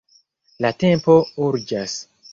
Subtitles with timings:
[0.65, 1.19] La tempo
[1.49, 1.99] urĝas.